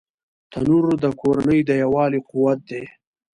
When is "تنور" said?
0.51-0.85